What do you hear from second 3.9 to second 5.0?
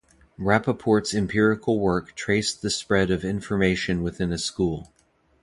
within a school.